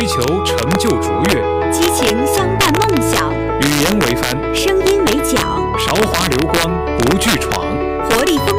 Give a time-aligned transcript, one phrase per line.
[0.00, 5.42] 追求成就卓越，激情相伴梦想，语言为帆，声音为桨，
[5.78, 7.66] 韶华流光不惧闯，
[8.08, 8.58] 活力风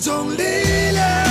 [0.00, 0.42] 种力
[0.92, 1.29] 量，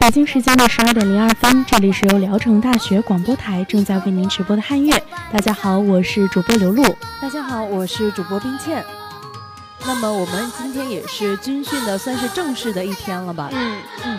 [0.00, 4.98] 北京时间的十二点零二分，这里是由聊城大学广播台正在为您直播的汉乐。
[5.30, 6.82] 大家好，我是主播刘露。
[7.20, 8.82] 大家好，我是主播冰倩。
[9.84, 13.50] 那么我们今天也是军训的，算是正式的一天了吧？
[13.52, 14.18] 嗯嗯。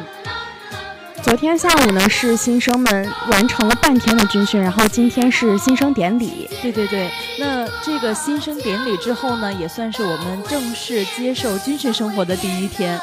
[1.24, 6.48] 昨天下午呢是新生们完成了半天的军训，然后今天是新生典礼。
[6.62, 7.10] 对对对，
[7.40, 13.02] 那这个新生典礼之后呢，也算是我们正式接受军训生活的第一天。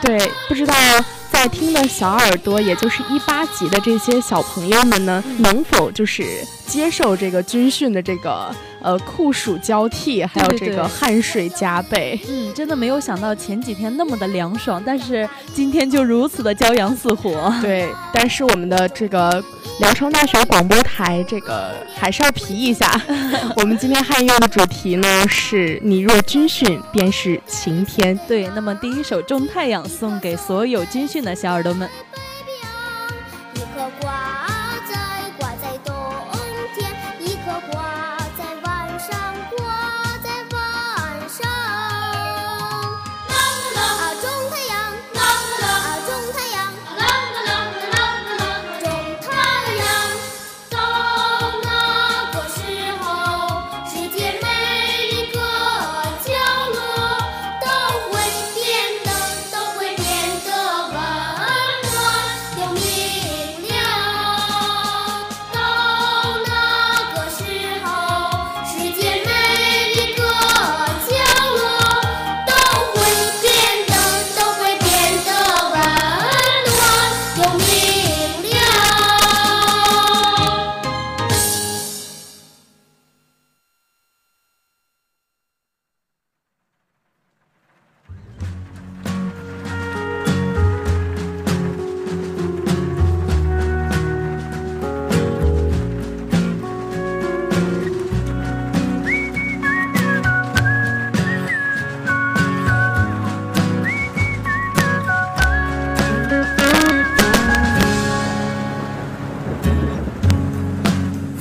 [0.00, 0.16] 对，
[0.48, 0.72] 不知道
[1.40, 5.40] 在听的小耳朵，也就是一八级的这些小朋友们呢，嗯。
[5.40, 12.18] 能否就是接受这个军训的这个呃酷暑交替，还有这个汗水加倍？
[12.28, 17.52] 嗯，真的没有想到前几天那么的凉爽，但是今天就如此的骄阳似火。
[17.60, 19.42] 对，但是我们的这个
[19.80, 22.90] 聊城大学广播台这个还是要皮一下。
[23.56, 31.88] 我们今天汉乐的主题呢是“你若军训，便是晴天对，那么第一首《种太阳》送给所有军训的小耳朵们。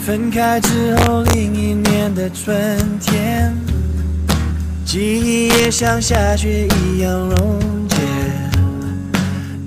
[0.10, 2.58] 分开之后，另一年的春
[3.00, 3.56] 天，
[4.84, 7.98] 记忆也像下雪一样溶解。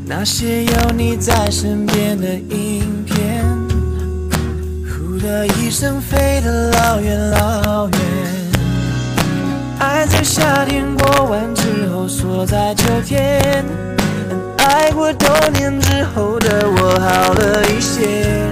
[0.04, 3.44] 那些有你在身边的影片，
[4.84, 8.00] 呼的一声飞得老远老远。
[9.78, 13.64] 爱在夏天过完之后锁在秋天，
[14.58, 18.44] 爱过多年之后的我好了一些。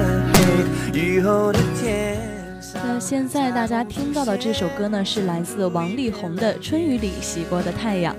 [0.95, 1.70] 以后的。
[3.01, 8.15] 现在大家听到的这首歌呢，是来自王力宏的《春雨里洗过的太阳》。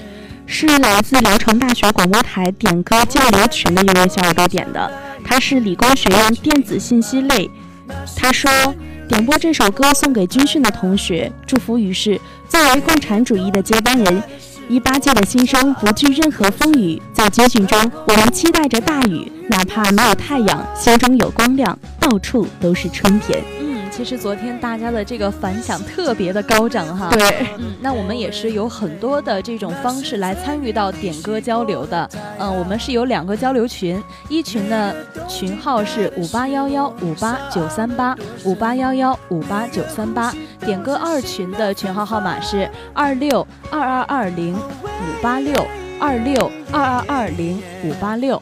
[0.48, 4.92] 是来自聊城大学广播台点歌交流群的一位小耳朵点的，
[5.24, 7.50] 他是理工学院电子信息类。
[8.18, 8.50] 他说，
[9.08, 12.20] 点播这首歌送给军训的同学，祝福语是：
[12.50, 14.24] 作为共产主义的接班人，
[14.68, 23.42] 一八届的新生不惧任何风雨，在军训中，我们期待着大雨，哪怕没有太阳，心中有光亮，到处都是春天。
[24.04, 32.10] 其实昨天大家的这个反响特别的高涨哈，对，嗯，那我们也是有很多的这种方式来参与到点歌交流的，
[32.40, 34.92] 嗯，我们是有两个交流群，一群呢
[35.30, 45.54] 群号是五八幺幺五八九三八五八幺幺五八九三八，点歌二群的群号号码是二六二二二零五八六。
[46.02, 48.42] 二六二二二零五八六，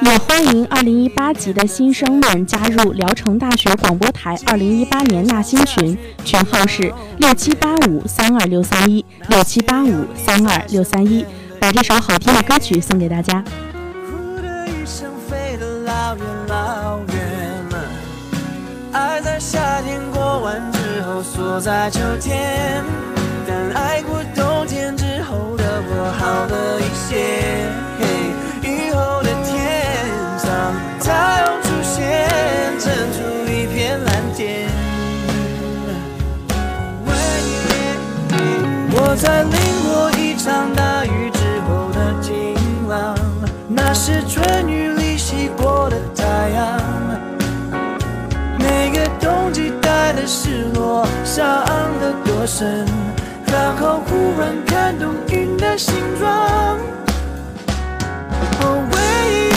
[0.00, 11.26] 也欢迎二零一八级的新生们加入聊城大学广播台二零一八年纳新群，群号是六七八五三二六三一六七八五三二六三一，
[11.60, 13.44] 把这首好听的歌曲送给大家。
[14.10, 17.84] 呼的一声飞得老远老远了，
[18.92, 22.82] 爱在夏天过完之后锁在秋天，
[23.46, 24.13] 但爱过
[26.12, 27.08] 好了一些。
[28.62, 29.52] 以后的天
[30.38, 30.48] 上
[31.00, 32.28] 太阳出现，
[32.78, 33.16] 撑出
[33.50, 34.68] 一片蓝天。
[38.96, 39.52] 我在淋
[39.84, 42.54] 过一场大雨之后的晴
[42.88, 43.14] 朗，
[43.68, 46.80] 那是春雨里洗过的太阳。
[48.58, 51.64] 每个冬季带的失落，伤
[52.00, 52.86] 得多深，
[53.46, 54.73] 然后忽然看
[55.76, 56.78] 形状。
[58.62, 59.52] Oh, wait,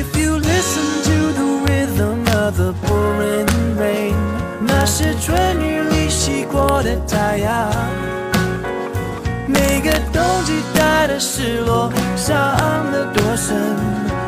[0.00, 3.48] if you listen to the rhythm of the pouring
[3.78, 4.14] rain，
[4.60, 7.70] 那是春雨里洗过的太阳。
[9.46, 12.34] 每个冬季带的失落，伤
[12.92, 13.56] 得多深，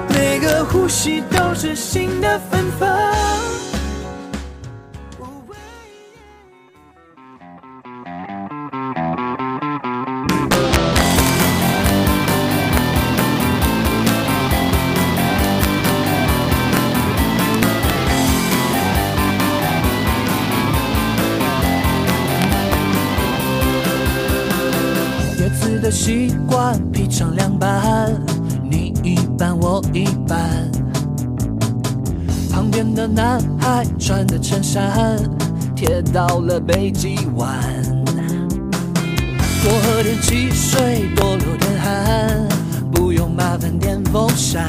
[0.09, 2.89] 每个呼吸都是新的芬芳。
[35.75, 37.49] 贴到了北极湾，
[39.63, 42.49] 多喝点汽水，多流点汗，
[42.93, 44.69] 不用麻烦电风扇。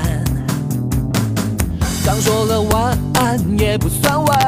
[2.05, 4.39] 刚说了晚安也不算晚，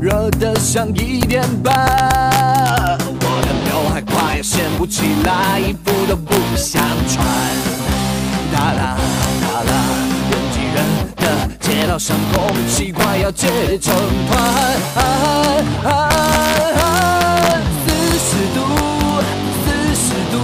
[0.00, 2.98] 热得像一点半。
[2.98, 7.24] 我的刘海快要掀不起来，衣服都不想穿。
[8.52, 8.96] 啦啦，
[11.70, 13.46] 街道上，空气快要结
[13.78, 13.94] 成
[14.26, 14.36] 团。
[17.86, 17.88] 四
[18.18, 18.58] 十度，
[19.62, 20.34] 四十度，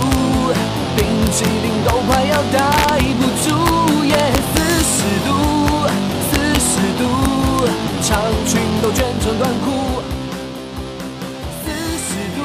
[0.96, 4.14] 冰淇淋都快要待不住耶！
[4.54, 5.28] 四十度，
[6.30, 7.04] 四十度，
[8.04, 8.08] 长
[8.46, 9.66] 裙都卷成短裤。
[11.64, 12.40] 四十度，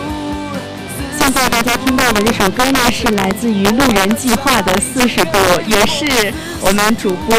[1.19, 7.37] 现在大家听到的这首歌呢，是来自于路人计划的《四十度》，也是我们主播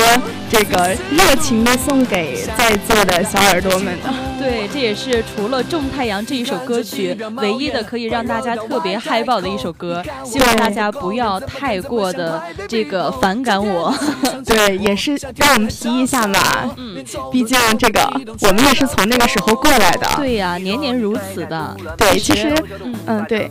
[0.52, 4.12] 这个热情的送给在座的小耳朵们的。
[4.38, 10.04] 对，这也是除了《种太阳》这一首歌曲唯一的可以让大家特别嗨爆的一首歌。
[10.22, 13.94] 希望大家不要太过的这个反感我。
[14.44, 16.38] 对，也是让我们皮一下嘛。
[16.76, 18.02] 嗯，毕竟这个
[18.42, 20.06] 我们也是从那个时候过来的。
[20.16, 21.74] 对呀、年年如此的。
[21.96, 22.52] 对，其实，
[23.06, 23.50] 嗯，对。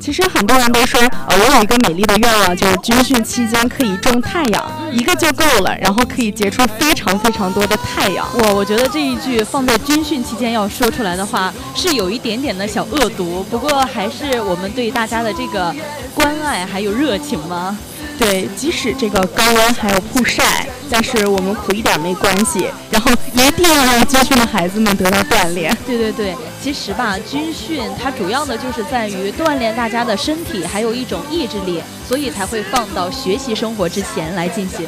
[0.00, 8.26] 其实很多人都说，呃，我有一个美丽的愿望，就是军训期间可以种太阳，一个就够了，然后可以结出非常非常多的太阳。
[8.34, 15.74] 我我觉得这一句放在军训期间要说出来的话，是有一点点的小恶毒，不过还是我们对大家的这个
[16.14, 17.76] 关爱还有热情吗。
[18.18, 22.66] 对，即使这个高温还有曝晒，但是我们苦一点没关系。
[22.90, 25.76] 然后一定要让军训的孩子们得到锻炼。
[25.86, 34.86] 对对对，其实吧，军训它主要的就是在于锻炼大家的身体，还有一种意志力，所以才会放到学习生活之前来进行。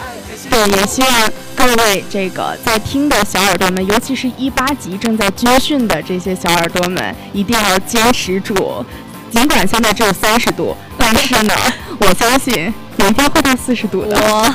[0.48, 8.84] 对，也希望各位这个在听的小耳朵们，尤其是一八级正在军训的这些小耳朵们，一定要坚持住。
[9.30, 11.54] 尽管现在只有三十度，但是呢，
[12.00, 14.16] 我相信明天会到四十度的。
[14.16, 14.54] 哇！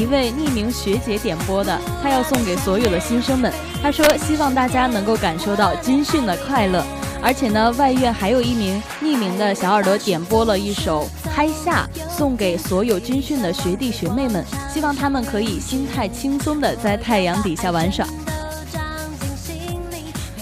[0.00, 3.52] 一位匿名学姐点播的，她要送给所有的新生们。
[3.82, 6.82] 她说希望大家能够感受到军训的快乐。
[7.22, 14.42] 而且呢，外院还有一名匿名的小耳朵点播了一首《嗨夏》，送给所有军训的学弟学妹们，
[14.72, 18.06] 希望他们可以心态轻松的在太阳底下玩耍。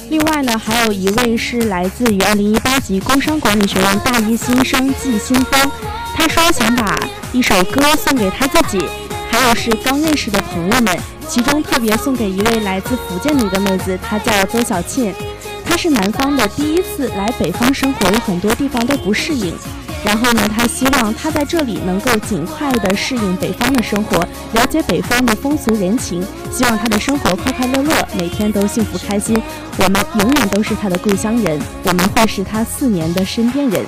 [0.08, 5.68] 另外呢，还有一位是来自于二零一八级工商管理学院大一新生季新峰，
[6.14, 6.96] 他说想把
[7.32, 8.86] 一首歌送给他自己，
[9.30, 15.14] 还有是刚认识的朋友们，其中特别送给一位来自福建的一个妹子，她叫邹小倩。
[15.64, 19.54] 她是南方的，第一次来北方生活，有很多地方都不适应。
[20.04, 24.18] 然后呢，她希望她在这里能够尽快的适应北方的生活，
[24.52, 26.24] 了解北方的风俗人情。
[26.50, 29.40] 希望她的生活快快乐乐，每天都幸福开心。
[29.76, 33.84] 我们永远都是她的故乡人，我们会是她四年的身边人。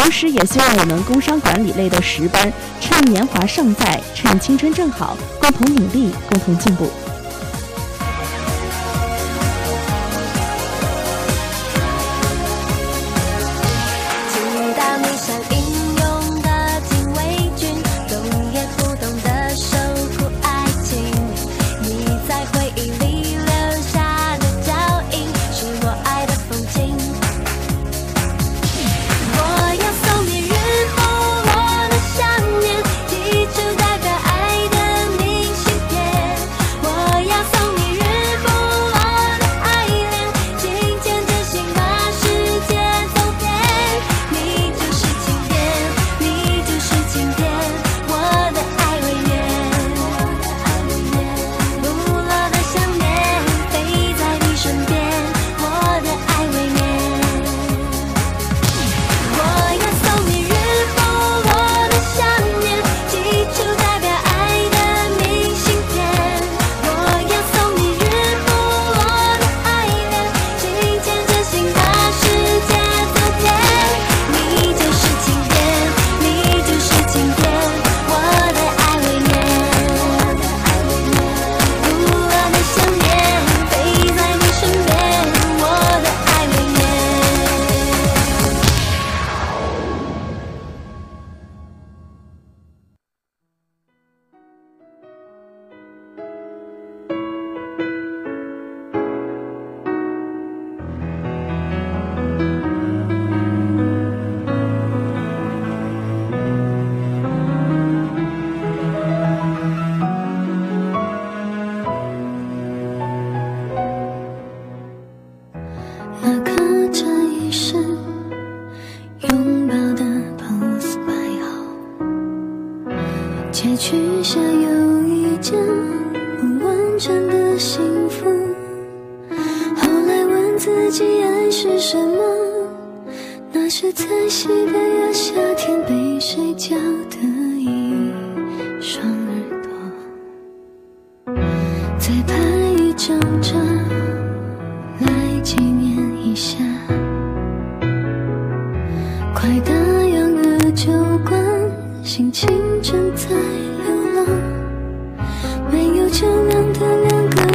[0.00, 6.90] 同时，也希望我们工商管理类的十班，趁年华尚在，趁青春正好，共同努力，共同进步。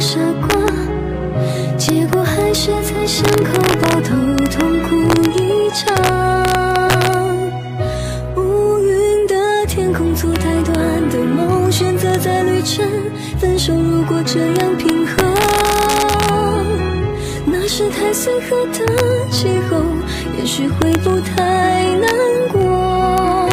[0.06, 0.56] 傻瓜，
[1.76, 4.14] 结果还是在伤口爆头，
[4.52, 4.94] 痛哭
[5.32, 5.92] 一场。
[8.36, 9.34] 乌云的
[9.66, 10.76] 天空，阻太短
[11.10, 12.86] 的梦，选择在旅程
[13.40, 13.74] 分手。
[13.74, 15.16] 如果这样平衡，
[17.44, 18.86] 那是太随和的
[19.32, 19.82] 气候，
[20.38, 22.08] 也许会不太难
[22.52, 23.48] 过。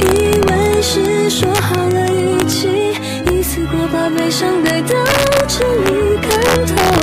[0.00, 0.02] 以
[0.48, 2.66] 为是说好了一起，
[3.30, 4.81] 一次过把悲伤悲。
[5.54, 7.01] 是你看透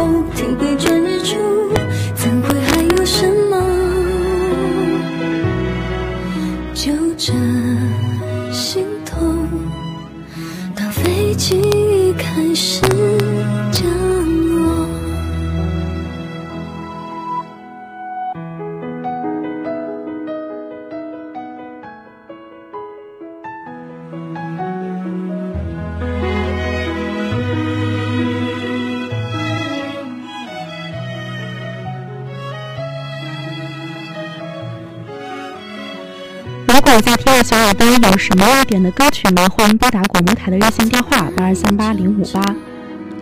[37.43, 39.47] 小耳朵有什么要点的歌曲吗？
[39.47, 42.68] 欢迎拨打广播台的热线电话八二三八零五八。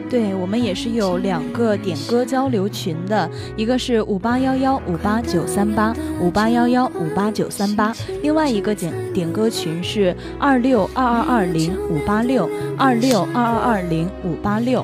[0.09, 14.83] 对我们也是有两个点歌交流群的，一个是五八幺幺五八九三八五八幺幺五八九三八，另外一个点点歌群是二六二二二零五八六二六二二二零五八六，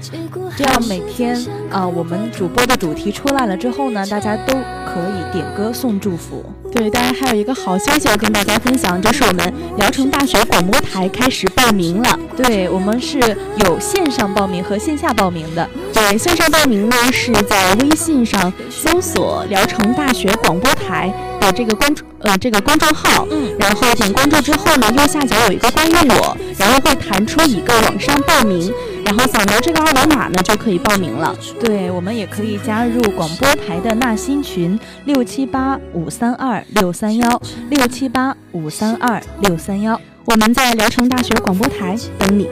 [0.58, 1.38] 这样每天
[1.72, 6.44] 啊，我们主播的主题出来了之后呢，大家都可以点歌送祝福。
[6.72, 12.20] 对，当然还有一个好消息要跟大家分享，就是我们聊城大学广播台开始报名了。
[12.36, 13.20] 对我们是
[13.64, 15.70] 有线上报名和线下报名的。
[15.94, 28.74] 对，线上报名呢是在微信上搜索“聊城大学广播台”的这个关注呃这个公众号，嗯，然后点关注之后呢，右下角有一个关于我，然后会弹出一个网上报名。
[29.06, 31.36] 然后扫描这个二维码呢，就可以报名了。
[31.60, 40.00] 对，我们也可以加入广播台的纳新群六七八五三二六三幺六七八五三二六三幺。
[40.24, 42.50] 我们在聊城大学广播台等你。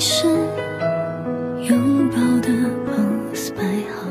[0.00, 0.26] 是
[1.68, 2.48] 拥抱的
[2.86, 4.06] pose 摆好，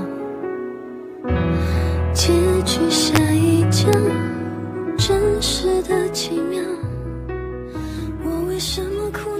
[2.13, 2.33] 结
[2.65, 3.89] 局下一讲。
[4.97, 6.61] 真实的奇妙，
[8.25, 9.36] 我为什么哭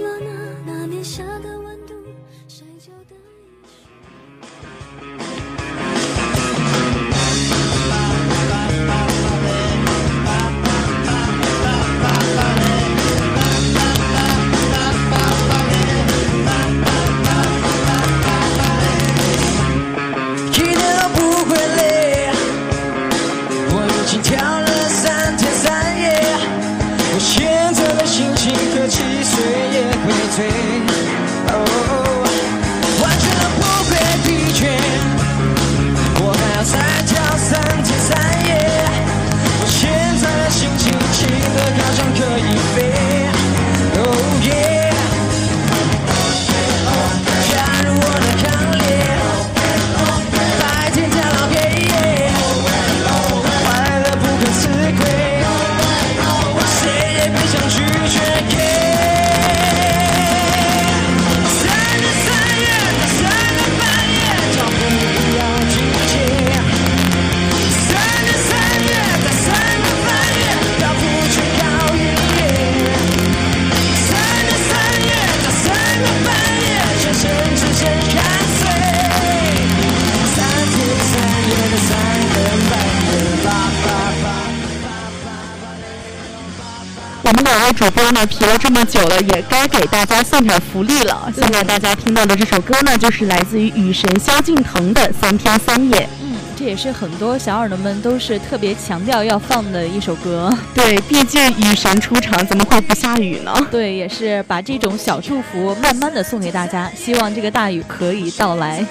[87.68, 91.30] 位主播呢皮了这么久了，也该给大家送点福利了。
[91.36, 96.00] 现在大家听到的这首歌呢，就是来自于雨神萧敬腾的《三天三夜》。
[96.22, 100.50] 嗯，这也是很多小耳朵们都是特别强调要放的一首歌。
[100.74, 103.52] 对，毕竟雨神出场，怎么会不下雨呢？
[103.70, 108.82] 对，也是把这种小祝福慢慢的送给大家，希望这个大雨可以到来。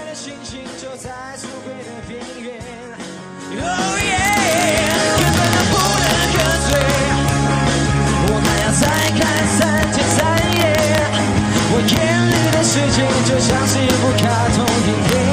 [11.95, 15.26] 眼里的世界就像是一部卡通影片。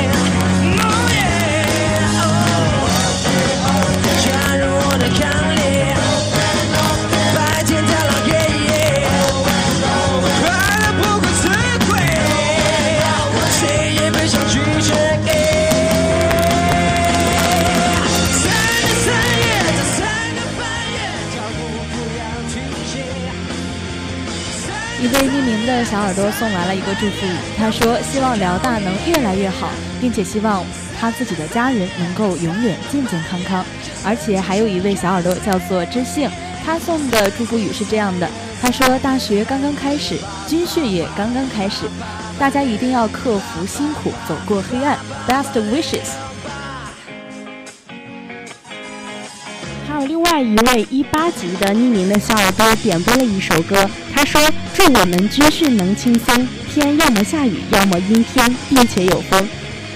[25.85, 29.69] 的小耳朵送来了一个祝福语，他说希望辽大能越来越好，
[30.01, 30.65] 并且希望
[30.99, 33.63] 他自己的家人能够永远健健康康。
[34.03, 36.31] 而且还有一位小耳朵叫做知性，
[36.65, 38.27] 他送的祝福语是这样的：
[38.63, 40.17] 他说大学刚刚开始，
[40.49, 41.85] 军训也刚刚开始，
[42.39, 44.97] 大家一定要克服辛苦，走过黑暗。
[45.29, 46.15] Best wishes。
[49.87, 54.41] 还有另外一位一八级的匿名的小耳朵点播了一首歌，他说
[54.73, 59.49] ：“祝我们军训能轻松，天要么下雨，要么阴天，并且有风。”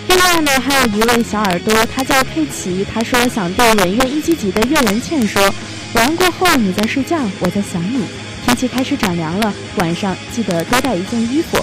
[0.08, 5.42] 另外呢，还有一位小耳朵，他叫佩奇，他说想对演员一级级的岳文倩说
[5.94, 8.04] ：“晚安过后你在睡觉，我在想你。
[8.44, 11.58] 天气开始转凉了，晚上记得多带一件衣服。”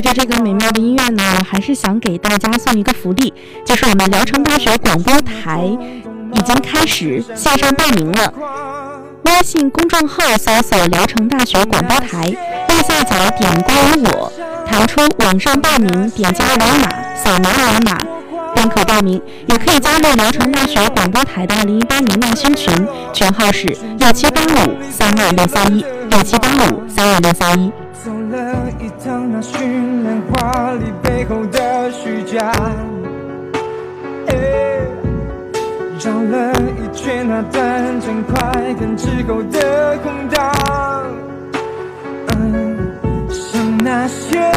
[0.00, 3.34] 随着这个美妙的音乐呢，我还是想给大家送一个福利，
[3.66, 5.60] 就是我们聊城大学广播台
[6.32, 8.32] 已经开始线上报名了。
[9.24, 12.24] 微信公众号搜索“聊城大学广播台”，
[12.70, 14.32] 右下角点关于我，
[14.66, 17.98] 弹出网上报名，点击二维码，扫描二维码
[18.54, 19.20] 便可报名。
[19.48, 22.72] 也可以加入聊城大学广播台的二零一八年纳新群，
[23.12, 27.70] 群号是六七八五三二六三一六七八五三二六三一。
[28.02, 29.58] 走了一趟那绚
[30.04, 32.50] 烂华丽背后的虚假，
[34.28, 34.88] 诶，
[36.02, 40.50] 绕了一圈那短暂快感之后的空荡，
[42.38, 42.88] 嗯，
[43.28, 44.50] 像那些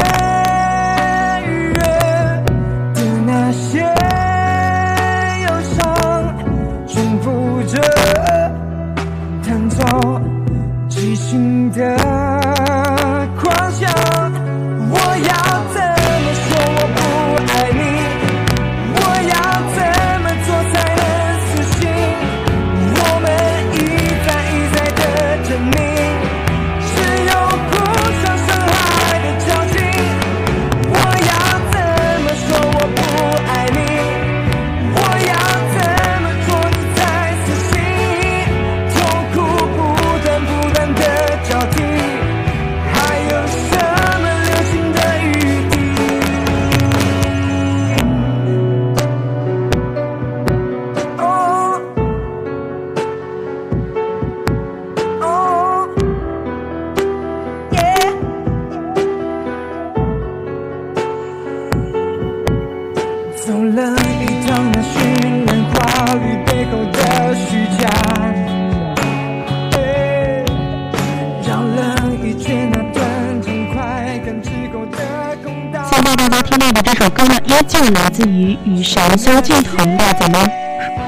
[77.91, 80.47] 来自于雨神萧敬腾的《怎么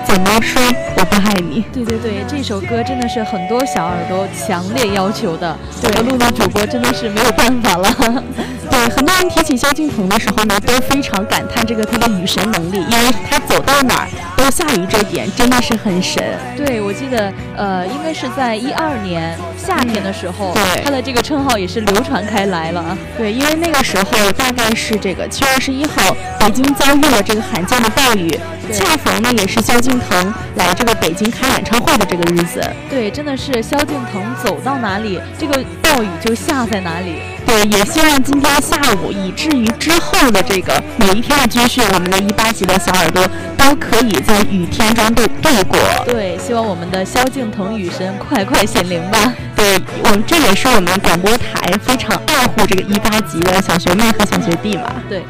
[0.06, 0.62] 怎么说
[0.98, 1.62] 我不爱你》。
[1.74, 7.90] 对对对，这首歌真的是很多小耳朵强烈要求的，我们录录主播真的是没有办法了。
[8.70, 14.08] 对，很多人提起萧敬腾的时候呢，都非常感叹这个他的雨神能力，因为他走到哪儿
[14.38, 16.24] 都下雨，这点真的是很神。
[16.56, 22.98] 对，我记得，呃，应该是在一二年夏天的时候，对他的这个称号也是流传开来了。
[23.18, 28.30] 对，因为那个时候大概是这个七月二十一号，北京遭遇了这个罕见的暴雨，
[28.72, 32.62] 恰逢呢也是萧敬腾来这个北京开演唱会的这个日子。
[32.90, 37.16] 对，真的是萧敬腾走到哪里，这个暴雨就下在哪里。
[37.46, 43.24] 对，也希望今天下午，以至于之后的这个每一天的军训，我们的一八级的小耳朵
[43.66, 45.80] 都可以在雨天中度度过。
[46.06, 49.34] 对，希望我们的萧敬腾雨神快快显灵吧。
[49.56, 54.84] 对，我们这也是我们广播台非常爱护这个一八级的小学妹和小学弟嘛。
[55.10, 55.24] 对，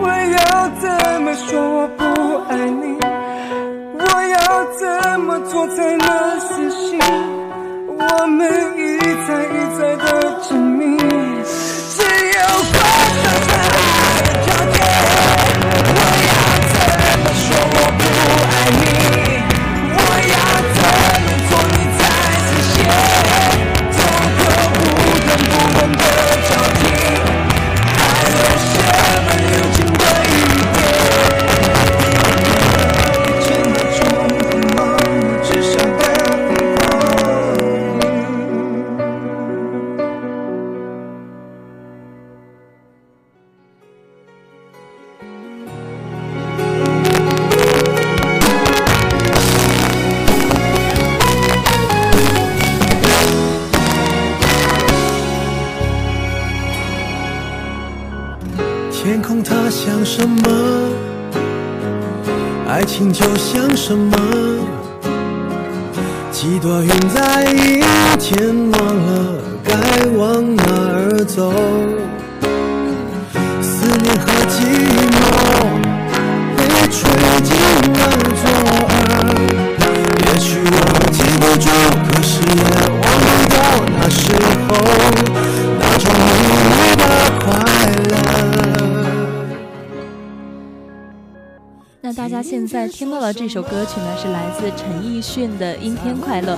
[0.00, 0.08] 我
[0.38, 0.88] 要怎
[1.20, 1.60] 么说？
[1.60, 2.02] 我不
[2.48, 2.96] 爱你？
[3.98, 6.98] 我要怎么做才能死心？
[7.98, 8.75] 我们一
[9.26, 10.25] 再一再的
[92.06, 96.54] 那大家现在听到的这首歌曲呢，是来自陈奕迅的《阴天快乐》。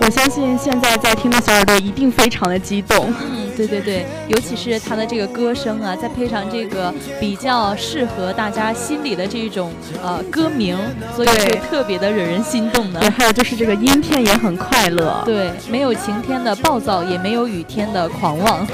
[0.00, 3.12] 我相信现在在听的小耳朵一定非常的激动。
[3.30, 9.70] 嗯，对对对，尤其是他的这个歌声啊，再配上这个比较适合大家心里的这种
[10.02, 10.78] 呃歌名，
[11.14, 12.98] 所以就特别的惹人心动呢。
[12.98, 15.20] 对，还有就是这个阴天也很快乐。
[15.26, 18.66] 对，没有晴天的暴躁，也没有雨天的狂妄。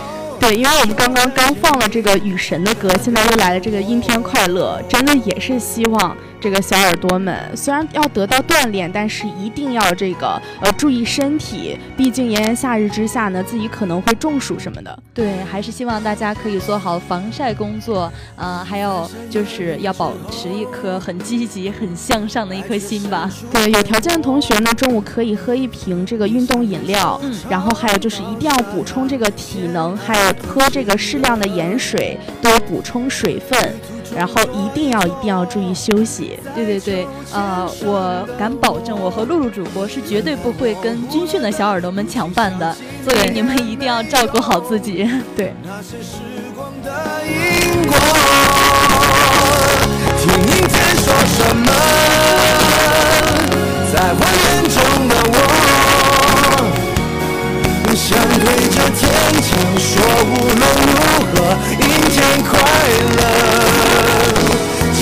[0.42, 6.16] 对，因为我们刚刚刚放了这个雨神的歌，现在又来了这个阴天快乐，真的也是希望。
[6.42, 14.98] 这个小耳朵们虽然要得到锻炼，但是一定要这个呃注意身体，毕竟炎炎夏日之下呢，自己可能会中暑什么的。
[15.14, 23.30] 对，还是希望大家可以做好防晒工作，呃，还有就是要保持一颗很积极、很向上的一颗心吧。
[23.52, 33.74] 对，有条件的同学呢，中午可以喝一瓶这个运动饮料，嗯，然后还有就是一定要补充这个体能，还有喝这个适量的盐水，多补充水分。
[34.16, 36.38] 然后一定要一定要注意休息。
[36.54, 42.76] 对对对，呃，我敢保证，我和露露主播是绝对不会跟军训的小耳朵们抢饭的。
[43.04, 45.08] 所以你们一定要照顾好自己。
[45.36, 45.52] 对。
[57.94, 59.00] 想对着天
[59.40, 59.90] 讲，说
[60.24, 60.92] 无论如
[61.30, 61.34] 何，
[61.78, 62.50] 阴天快
[63.16, 63.20] 乐，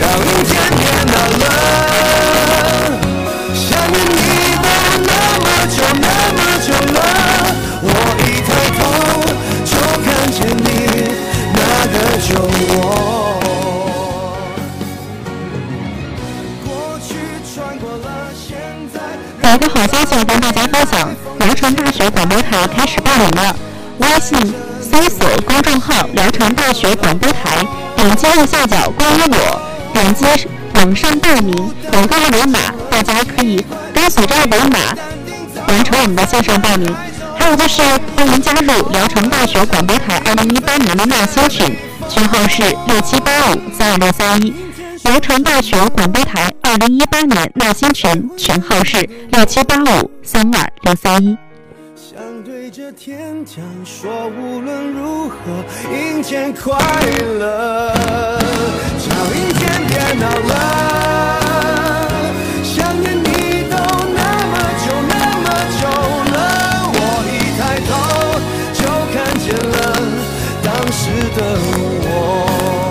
[0.00, 1.42] 叫阴天变难了。
[3.54, 4.18] 想念你
[4.56, 4.66] 的
[5.06, 5.10] 那
[5.44, 6.98] 么久那么久了，
[7.82, 7.86] 我
[8.24, 8.80] 一抬头
[9.66, 9.70] 就
[10.02, 10.68] 看见你
[11.52, 11.58] 那
[11.92, 11.94] 个
[12.26, 12.72] 酒窝。
[16.64, 16.68] 过
[17.06, 17.08] 去
[17.52, 18.48] 穿过了现
[18.94, 18.96] 在。
[19.50, 21.14] 有一个好消息要跟大家分享。
[21.40, 23.54] 聊城大学广播台开始报名了，
[23.98, 24.38] 微信
[24.80, 29.60] 搜索公众号“聊城大学广播台”，点击右下角关于我，
[29.92, 30.24] 点击
[30.74, 31.54] 网上报名，
[31.92, 32.58] 有个二维码，
[32.90, 34.78] 大家可以跟随这二维码
[35.68, 36.94] 完成我们的线上报名。
[37.38, 37.80] 还有就是
[38.16, 41.76] 欢迎加入聊城大学广播台2018年的纳新群，
[42.08, 44.54] 群号是六七八五三二六三一。
[45.04, 51.36] 聊城大学广播台2018年纳新群，群号是六七八五三二六三一。
[52.20, 55.34] 想对着天讲，说无论如何，
[55.90, 56.78] 阴天快
[57.38, 57.94] 乐，
[58.98, 60.52] 叫阴天别闹了。
[62.62, 63.24] 想念你
[63.70, 63.76] 都
[64.12, 64.20] 那
[64.52, 64.54] 么
[64.84, 65.48] 久那么
[65.80, 65.82] 久
[66.34, 66.36] 了，
[66.92, 66.98] 我
[67.32, 67.90] 一抬头
[68.74, 68.78] 就
[69.14, 69.80] 看见了
[70.62, 71.00] 当时
[71.34, 71.38] 的
[72.04, 72.89] 我。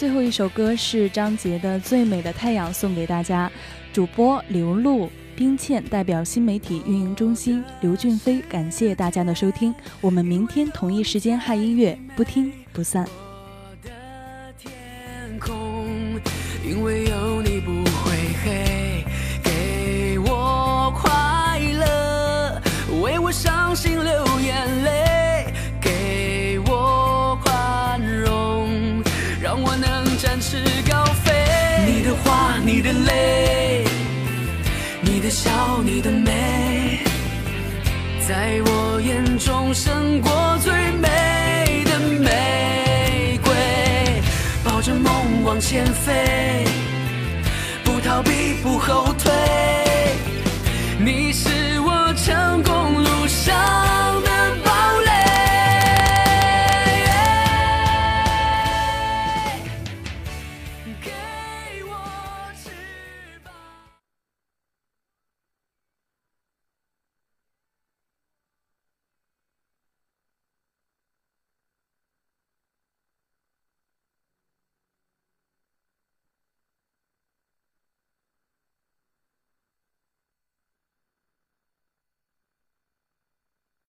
[0.00, 3.52] 最后一首歌是张杰的《最美的太阳》，送给大家。
[3.92, 9.74] 主播刘露、冰倩代表新媒体运营中心，刘俊飞感谢大家的收听。
[10.00, 13.06] 我们明天同一时间嗨音乐，不听不散。
[36.00, 37.00] 的美，
[38.26, 43.52] 在我眼中胜过最美的玫瑰。
[44.64, 46.69] 抱着梦往前飞。